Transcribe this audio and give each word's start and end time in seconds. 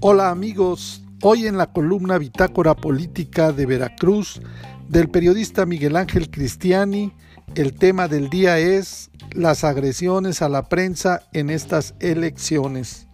Hola 0.00 0.30
amigos, 0.30 1.02
hoy 1.22 1.48
en 1.48 1.58
la 1.58 1.72
columna 1.72 2.18
Bitácora 2.18 2.76
Política 2.76 3.50
de 3.50 3.66
Veracruz 3.66 4.40
del 4.88 5.08
periodista 5.10 5.66
Miguel 5.66 5.96
Ángel 5.96 6.30
Cristiani, 6.30 7.12
el 7.56 7.74
tema 7.74 8.06
del 8.06 8.30
día 8.30 8.60
es 8.60 9.10
las 9.32 9.64
agresiones 9.64 10.40
a 10.40 10.48
la 10.48 10.68
prensa 10.68 11.24
en 11.32 11.50
estas 11.50 11.96
elecciones. 11.98 13.08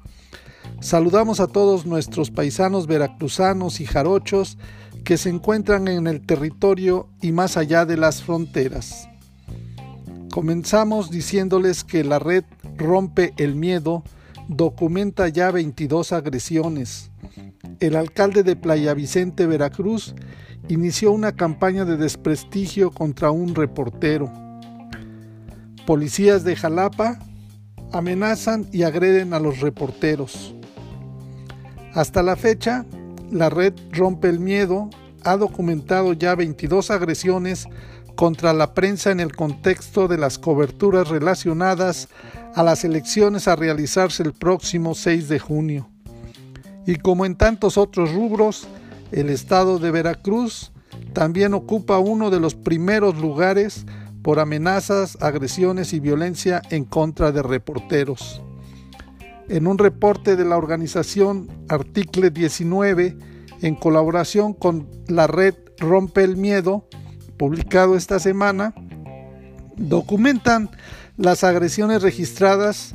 Saludamos 0.80 1.40
a 1.40 1.46
todos 1.46 1.86
nuestros 1.86 2.30
paisanos 2.30 2.86
veracruzanos 2.86 3.80
y 3.80 3.86
jarochos 3.86 4.58
que 5.04 5.16
se 5.16 5.30
encuentran 5.30 5.88
en 5.88 6.06
el 6.06 6.20
territorio 6.26 7.08
y 7.22 7.32
más 7.32 7.56
allá 7.56 7.86
de 7.86 7.96
las 7.96 8.22
fronteras. 8.22 9.08
Comenzamos 10.30 11.10
diciéndoles 11.10 11.82
que 11.82 12.04
la 12.04 12.18
red 12.18 12.44
Rompe 12.76 13.32
el 13.38 13.54
Miedo 13.54 14.04
documenta 14.48 15.28
ya 15.28 15.50
22 15.50 16.12
agresiones. 16.12 17.10
El 17.80 17.96
alcalde 17.96 18.42
de 18.42 18.56
Playa 18.56 18.94
Vicente, 18.94 19.46
Veracruz, 19.46 20.14
inició 20.68 21.12
una 21.12 21.32
campaña 21.32 21.84
de 21.84 21.96
desprestigio 21.96 22.90
contra 22.90 23.30
un 23.30 23.54
reportero. 23.54 24.32
Policías 25.86 26.44
de 26.44 26.56
Jalapa 26.56 27.18
amenazan 27.92 28.66
y 28.72 28.82
agreden 28.82 29.34
a 29.34 29.38
los 29.38 29.60
reporteros. 29.60 30.54
Hasta 31.92 32.22
la 32.22 32.36
fecha, 32.36 32.84
la 33.30 33.50
red 33.50 33.74
Rompe 33.92 34.28
el 34.28 34.40
Miedo 34.40 34.90
ha 35.24 35.36
documentado 35.36 36.12
ya 36.12 36.34
22 36.34 36.90
agresiones 36.90 37.66
contra 38.14 38.52
la 38.52 38.74
prensa 38.74 39.10
en 39.10 39.20
el 39.20 39.34
contexto 39.34 40.08
de 40.08 40.18
las 40.18 40.38
coberturas 40.38 41.08
relacionadas 41.08 42.08
a 42.54 42.62
las 42.62 42.84
elecciones 42.84 43.48
a 43.48 43.56
realizarse 43.56 44.22
el 44.22 44.32
próximo 44.32 44.94
6 44.94 45.28
de 45.28 45.38
junio. 45.38 45.88
Y 46.86 46.96
como 46.96 47.26
en 47.26 47.36
tantos 47.36 47.76
otros 47.78 48.12
rubros, 48.12 48.68
el 49.10 49.30
estado 49.30 49.78
de 49.78 49.90
Veracruz 49.90 50.72
también 51.12 51.54
ocupa 51.54 51.98
uno 51.98 52.30
de 52.30 52.40
los 52.40 52.54
primeros 52.54 53.16
lugares 53.16 53.86
por 54.22 54.38
amenazas, 54.38 55.18
agresiones 55.20 55.92
y 55.92 56.00
violencia 56.00 56.62
en 56.70 56.84
contra 56.84 57.32
de 57.32 57.42
reporteros. 57.42 58.42
En 59.48 59.66
un 59.66 59.76
reporte 59.76 60.36
de 60.36 60.44
la 60.44 60.56
organización 60.56 61.48
Article 61.68 62.30
19, 62.30 63.16
en 63.62 63.74
colaboración 63.74 64.52
con 64.52 64.88
la 65.08 65.26
red 65.26 65.54
Rompe 65.78 66.22
el 66.22 66.36
Miedo, 66.36 66.88
publicado 67.36 67.96
esta 67.96 68.18
semana, 68.18 68.74
documentan 69.76 70.70
las 71.16 71.44
agresiones 71.44 72.02
registradas 72.02 72.94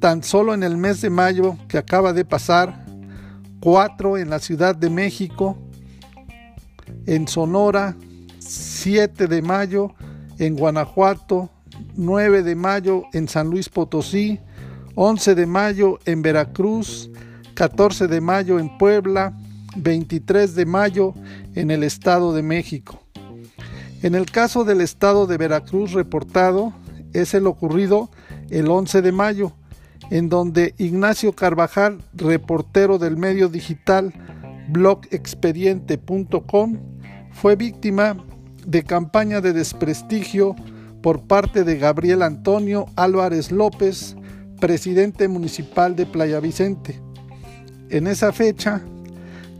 tan 0.00 0.22
solo 0.22 0.54
en 0.54 0.62
el 0.62 0.76
mes 0.76 1.00
de 1.00 1.10
mayo 1.10 1.56
que 1.68 1.78
acaba 1.78 2.12
de 2.12 2.24
pasar, 2.24 2.84
cuatro 3.60 4.18
en 4.18 4.30
la 4.30 4.38
Ciudad 4.38 4.74
de 4.74 4.90
México, 4.90 5.56
en 7.06 7.26
Sonora, 7.28 7.96
7 8.38 9.26
de 9.26 9.42
mayo 9.42 9.94
en 10.38 10.56
Guanajuato, 10.56 11.50
9 11.96 12.42
de 12.42 12.54
mayo 12.54 13.04
en 13.12 13.28
San 13.28 13.48
Luis 13.50 13.68
Potosí, 13.68 14.40
11 14.94 15.34
de 15.34 15.46
mayo 15.46 15.98
en 16.04 16.22
Veracruz, 16.22 17.10
14 17.54 18.06
de 18.06 18.20
mayo 18.20 18.58
en 18.58 18.76
Puebla, 18.78 19.36
23 19.76 20.54
de 20.54 20.66
mayo 20.66 21.14
en 21.54 21.70
el 21.70 21.82
Estado 21.82 22.34
de 22.34 22.42
México. 22.42 23.00
En 24.02 24.14
el 24.14 24.26
caso 24.26 24.64
del 24.64 24.80
Estado 24.80 25.26
de 25.26 25.36
Veracruz 25.36 25.92
reportado, 25.92 26.72
es 27.12 27.34
el 27.34 27.46
ocurrido 27.46 28.10
el 28.50 28.68
11 28.68 29.02
de 29.02 29.12
mayo, 29.12 29.52
en 30.10 30.28
donde 30.28 30.74
Ignacio 30.78 31.32
Carvajal, 31.32 31.98
reportero 32.14 32.98
del 32.98 33.16
medio 33.16 33.48
digital 33.48 34.12
blogexpediente.com, 34.68 36.78
fue 37.32 37.56
víctima 37.56 38.16
de 38.66 38.84
campaña 38.84 39.40
de 39.40 39.52
desprestigio 39.52 40.54
por 41.02 41.22
parte 41.22 41.64
de 41.64 41.78
Gabriel 41.78 42.22
Antonio 42.22 42.86
Álvarez 42.96 43.50
López, 43.52 44.16
presidente 44.60 45.28
municipal 45.28 45.96
de 45.96 46.04
Playa 46.06 46.40
Vicente. 46.40 47.00
En 47.90 48.08
esa 48.08 48.32
fecha, 48.32 48.82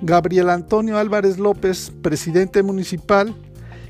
Gabriel 0.02 0.50
Antonio 0.50 0.98
Álvarez 0.98 1.38
López, 1.38 1.92
presidente 2.02 2.62
municipal, 2.62 3.34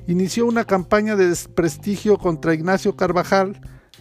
inició 0.06 0.46
una 0.46 0.64
campaña 0.64 1.16
de 1.16 1.28
desprestigio 1.28 2.16
contra 2.16 2.54
Ignacio 2.54 2.96
Carvajal, 2.96 3.60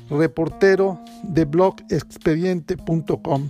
reportero 0.09 0.99
de 1.23 1.45
blogexpediente.com. 1.45 3.49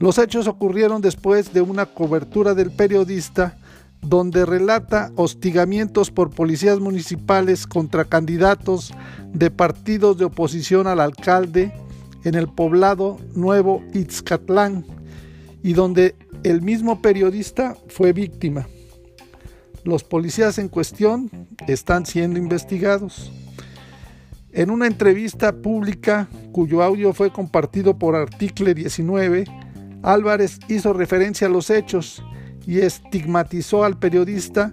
Los 0.00 0.18
hechos 0.18 0.46
ocurrieron 0.46 1.02
después 1.02 1.52
de 1.52 1.60
una 1.60 1.86
cobertura 1.86 2.54
del 2.54 2.70
periodista 2.70 3.56
donde 4.00 4.46
relata 4.46 5.12
hostigamientos 5.14 6.10
por 6.10 6.30
policías 6.30 6.80
municipales 6.80 7.66
contra 7.66 8.06
candidatos 8.06 8.92
de 9.32 9.50
partidos 9.50 10.16
de 10.16 10.24
oposición 10.24 10.86
al 10.86 11.00
alcalde 11.00 11.74
en 12.24 12.34
el 12.34 12.48
poblado 12.48 13.18
Nuevo 13.34 13.84
Itzcatlán 13.92 14.86
y 15.62 15.74
donde 15.74 16.16
el 16.44 16.62
mismo 16.62 17.02
periodista 17.02 17.76
fue 17.88 18.12
víctima. 18.12 18.66
Los 19.84 20.04
policías 20.04 20.58
en 20.58 20.68
cuestión 20.68 21.30
están 21.66 22.06
siendo 22.06 22.38
investigados. 22.38 23.32
En 24.52 24.70
una 24.70 24.86
entrevista 24.86 25.52
pública 25.52 26.28
cuyo 26.52 26.82
audio 26.82 27.12
fue 27.12 27.30
compartido 27.32 27.98
por 27.98 28.16
Article 28.16 28.74
19, 28.74 29.44
Álvarez 30.02 30.58
hizo 30.68 30.92
referencia 30.92 31.46
a 31.46 31.50
los 31.50 31.70
hechos 31.70 32.22
y 32.66 32.80
estigmatizó 32.80 33.84
al 33.84 33.98
periodista 33.98 34.72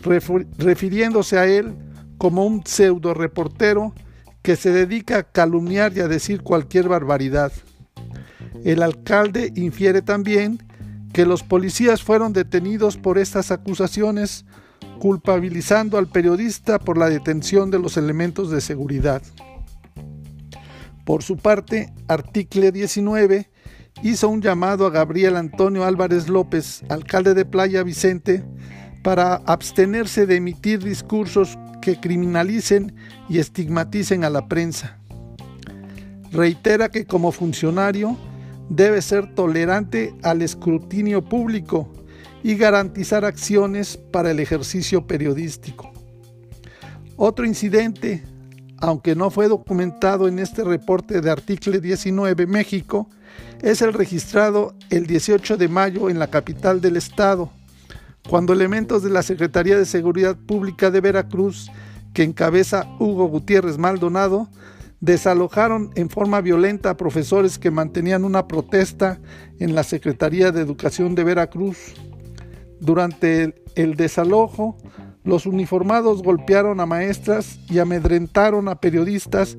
refiriéndose 0.00 1.38
a 1.38 1.46
él 1.46 1.74
como 2.16 2.46
un 2.46 2.64
pseudo 2.64 3.14
reportero 3.14 3.92
que 4.42 4.56
se 4.56 4.70
dedica 4.70 5.18
a 5.18 5.22
calumniar 5.24 5.92
y 5.96 6.00
a 6.00 6.08
decir 6.08 6.42
cualquier 6.42 6.88
barbaridad. 6.88 7.52
El 8.64 8.82
alcalde 8.82 9.52
infiere 9.56 10.00
también 10.00 10.67
que 11.12 11.26
los 11.26 11.42
policías 11.42 12.02
fueron 12.02 12.32
detenidos 12.32 12.96
por 12.96 13.18
estas 13.18 13.50
acusaciones, 13.50 14.44
culpabilizando 14.98 15.98
al 15.98 16.08
periodista 16.08 16.78
por 16.78 16.98
la 16.98 17.08
detención 17.08 17.70
de 17.70 17.78
los 17.78 17.96
elementos 17.96 18.50
de 18.50 18.60
seguridad. 18.60 19.22
Por 21.04 21.22
su 21.22 21.36
parte, 21.36 21.92
Article 22.06 22.70
19 22.72 23.50
hizo 24.02 24.28
un 24.28 24.42
llamado 24.42 24.86
a 24.86 24.90
Gabriel 24.90 25.36
Antonio 25.36 25.84
Álvarez 25.84 26.28
López, 26.28 26.82
alcalde 26.88 27.34
de 27.34 27.44
Playa 27.44 27.82
Vicente, 27.82 28.44
para 29.02 29.36
abstenerse 29.46 30.26
de 30.26 30.36
emitir 30.36 30.82
discursos 30.82 31.58
que 31.80 31.98
criminalicen 31.98 32.94
y 33.28 33.38
estigmaticen 33.38 34.24
a 34.24 34.30
la 34.30 34.48
prensa. 34.48 34.98
Reitera 36.30 36.90
que 36.90 37.06
como 37.06 37.32
funcionario 37.32 38.16
debe 38.68 39.02
ser 39.02 39.34
tolerante 39.34 40.14
al 40.22 40.42
escrutinio 40.42 41.24
público 41.24 41.88
y 42.42 42.56
garantizar 42.56 43.24
acciones 43.24 43.96
para 43.96 44.30
el 44.30 44.40
ejercicio 44.40 45.06
periodístico. 45.06 45.92
Otro 47.16 47.44
incidente, 47.44 48.22
aunque 48.78 49.16
no 49.16 49.30
fue 49.30 49.48
documentado 49.48 50.28
en 50.28 50.38
este 50.38 50.62
reporte 50.62 51.20
de 51.20 51.30
Article 51.30 51.80
19 51.80 52.46
México, 52.46 53.08
es 53.62 53.82
el 53.82 53.92
registrado 53.92 54.74
el 54.90 55.06
18 55.06 55.56
de 55.56 55.68
mayo 55.68 56.10
en 56.10 56.18
la 56.18 56.28
capital 56.28 56.80
del 56.80 56.96
estado, 56.96 57.50
cuando 58.28 58.52
elementos 58.52 59.02
de 59.02 59.10
la 59.10 59.22
Secretaría 59.22 59.76
de 59.76 59.84
Seguridad 59.84 60.36
Pública 60.36 60.90
de 60.90 61.00
Veracruz, 61.00 61.70
que 62.14 62.22
encabeza 62.22 62.86
Hugo 63.00 63.26
Gutiérrez 63.26 63.78
Maldonado, 63.78 64.48
desalojaron 65.00 65.90
en 65.94 66.10
forma 66.10 66.40
violenta 66.40 66.90
a 66.90 66.96
profesores 66.96 67.58
que 67.58 67.70
mantenían 67.70 68.24
una 68.24 68.48
protesta 68.48 69.20
en 69.58 69.74
la 69.74 69.84
Secretaría 69.84 70.50
de 70.50 70.60
Educación 70.60 71.14
de 71.14 71.24
Veracruz. 71.24 71.94
Durante 72.80 73.54
el, 73.74 73.94
desalojo, 73.94 74.76
los 75.24 75.46
uniformados 75.46 76.22
golpearon 76.22 76.80
a 76.80 76.86
maestras 76.86 77.58
y 77.68 77.78
amedrentaron 77.78 78.68
a 78.68 78.80
periodistas 78.80 79.56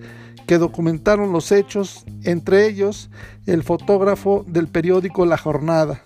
que 0.47 0.57
documentaron 0.57 1.31
los 1.31 1.51
hechos, 1.51 2.05
entre 2.23 2.67
ellos 2.67 3.09
el 3.45 3.63
fotógrafo 3.63 4.43
del 4.47 4.67
periódico 4.67 5.25
La 5.25 5.37
Jornada. 5.37 6.03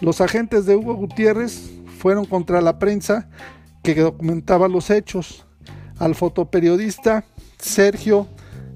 Los 0.00 0.20
agentes 0.20 0.66
de 0.66 0.74
Hugo 0.74 0.94
Gutiérrez 0.94 1.70
fueron 1.98 2.24
contra 2.24 2.60
la 2.60 2.78
prensa 2.80 3.28
que 3.84 3.94
documentaba 3.94 4.66
los 4.66 4.90
hechos. 4.90 5.46
Al 5.98 6.16
fotoperiodista 6.16 7.24
Sergio 7.62 8.26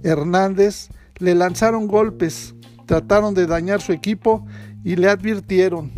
Hernández 0.02 0.88
le 1.18 1.34
lanzaron 1.34 1.88
golpes, 1.88 2.54
trataron 2.86 3.34
de 3.34 3.46
dañar 3.46 3.80
su 3.80 3.92
equipo 3.92 4.46
y 4.84 4.96
le 4.96 5.08
advirtieron, 5.08 5.92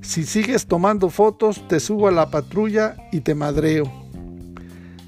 si 0.00 0.24
sigues 0.24 0.66
tomando 0.66 1.10
fotos 1.10 1.68
te 1.68 1.80
subo 1.80 2.08
a 2.08 2.10
la 2.10 2.30
patrulla 2.30 2.96
y 3.12 3.20
te 3.20 3.34
madreo. 3.34 3.84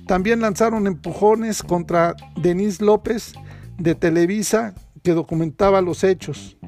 También 0.06 0.40
lanzaron 0.40 0.86
empujones 0.86 1.62
contra 1.62 2.14
Denise 2.36 2.84
López 2.84 3.32
de 3.78 3.94
Televisa 3.94 4.74
que 5.02 5.14
documentaba 5.14 5.80
los 5.80 6.04
hechos. 6.04 6.58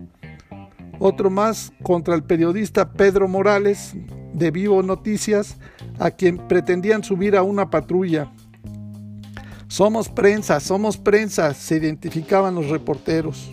otro 0.98 1.30
más 1.30 1.72
contra 1.82 2.14
el 2.14 2.22
periodista 2.22 2.92
Pedro 2.92 3.26
Morales 3.26 3.94
de 4.32 4.50
Vivo 4.50 4.82
Noticias, 4.82 5.56
a 5.98 6.10
quien 6.12 6.38
pretendían 6.48 7.02
subir 7.02 7.36
a 7.36 7.42
una 7.42 7.70
patrulla. 7.70 8.32
Somos 9.72 10.10
prensa, 10.10 10.60
somos 10.60 10.98
prensa, 10.98 11.54
se 11.54 11.76
identificaban 11.76 12.54
los 12.54 12.68
reporteros. 12.68 13.50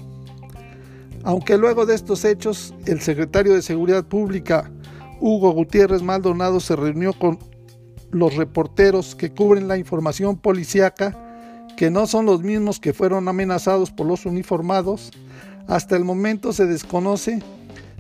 Aunque 1.23 1.57
luego 1.57 1.85
de 1.85 1.95
estos 1.95 2.25
hechos, 2.25 2.73
el 2.85 2.99
secretario 2.99 3.53
de 3.53 3.61
Seguridad 3.61 4.03
Pública, 4.03 4.69
Hugo 5.21 5.51
Gutiérrez 5.51 6.01
Maldonado, 6.01 6.59
se 6.59 6.75
reunió 6.75 7.13
con 7.13 7.39
los 8.11 8.35
reporteros 8.35 9.15
que 9.15 9.31
cubren 9.31 9.69
la 9.69 9.77
información 9.77 10.35
policíaca, 10.35 11.17
que 11.77 11.89
no 11.89 12.05
son 12.05 12.25
los 12.25 12.43
mismos 12.43 12.81
que 12.81 12.91
fueron 12.91 13.29
amenazados 13.29 13.89
por 13.89 14.05
los 14.05 14.25
uniformados, 14.25 15.11
hasta 15.67 15.95
el 15.95 16.03
momento 16.03 16.51
se 16.51 16.65
desconoce 16.65 17.41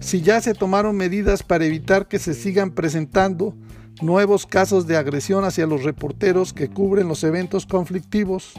si 0.01 0.21
ya 0.21 0.41
se 0.41 0.53
tomaron 0.53 0.97
medidas 0.97 1.41
para 1.41 1.63
evitar 1.63 2.09
que 2.09 2.19
se 2.19 2.33
sigan 2.33 2.71
presentando 2.71 3.55
nuevos 4.01 4.45
casos 4.45 4.85
de 4.87 4.97
agresión 4.97 5.43
hacia 5.43 5.65
los 5.65 5.83
reporteros 5.83 6.53
que 6.53 6.69
cubren 6.69 7.07
los 7.07 7.23
eventos 7.23 7.65
conflictivos. 7.65 8.53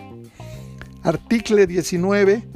Artículo 1.03 1.65
19 1.67 2.49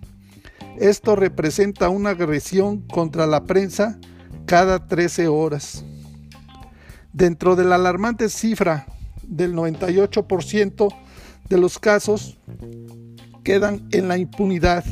Esto 0.79 1.15
representa 1.15 1.89
una 1.89 2.11
agresión 2.11 2.81
contra 2.81 3.25
la 3.25 3.43
prensa 3.43 3.99
cada 4.47 4.87
13 4.87 5.27
horas. 5.27 5.83
Dentro 7.13 7.55
de 7.55 7.65
la 7.65 7.75
alarmante 7.75 8.29
cifra 8.29 8.87
del 9.21 9.53
98% 9.53 10.87
de 11.49 11.57
los 11.57 11.77
casos 11.77 12.37
quedan 13.43 13.87
en 13.91 14.07
la 14.07 14.17
impunidad. 14.17 14.85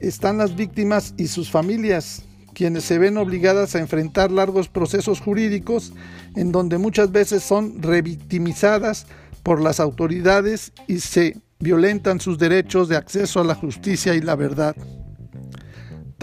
Están 0.00 0.38
las 0.38 0.56
víctimas 0.56 1.14
y 1.16 1.28
sus 1.28 1.48
familias, 1.48 2.24
quienes 2.54 2.84
se 2.84 2.98
ven 2.98 3.16
obligadas 3.18 3.74
a 3.76 3.80
enfrentar 3.80 4.30
largos 4.32 4.68
procesos 4.68 5.20
jurídicos 5.20 5.92
en 6.34 6.50
donde 6.50 6.76
muchas 6.76 7.12
veces 7.12 7.42
son 7.44 7.80
revictimizadas 7.82 9.06
por 9.44 9.60
las 9.62 9.78
autoridades 9.78 10.72
y 10.88 10.98
se 10.98 11.36
violentan 11.60 12.18
sus 12.18 12.36
derechos 12.38 12.88
de 12.88 12.96
acceso 12.96 13.40
a 13.40 13.44
la 13.44 13.54
justicia 13.54 14.14
y 14.14 14.20
la 14.20 14.34
verdad. 14.34 14.74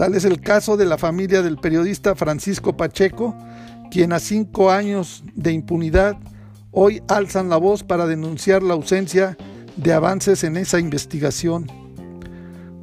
Tal 0.02 0.16
es 0.16 0.24
el 0.24 0.40
caso 0.40 0.76
de 0.76 0.84
la 0.84 0.98
familia 0.98 1.42
del 1.42 1.58
periodista 1.58 2.16
Francisco 2.16 2.76
Pacheco, 2.76 3.36
quien 3.88 4.12
a 4.12 4.18
cinco 4.18 4.72
años 4.72 5.22
de 5.36 5.52
impunidad 5.52 6.16
hoy 6.72 7.00
alzan 7.06 7.48
la 7.48 7.56
voz 7.56 7.84
para 7.84 8.08
denunciar 8.08 8.64
la 8.64 8.74
ausencia 8.74 9.36
de 9.76 9.92
avances 9.92 10.42
en 10.42 10.56
esa 10.56 10.80
investigación. 10.80 11.68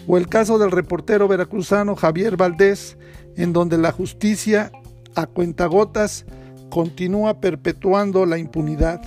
O 0.07 0.17
el 0.17 0.29
caso 0.29 0.57
del 0.59 0.71
reportero 0.71 1.27
veracruzano 1.27 1.97
Javier 1.97 2.37
Valdés, 2.37 2.97
en 3.35 3.51
donde 3.51 3.77
la 3.77 3.91
justicia 3.91 4.71
a 5.13 5.25
cuentagotas 5.25 6.25
continúa 6.69 7.41
perpetuando 7.41 8.25
la 8.25 8.37
impunidad. 8.37 9.01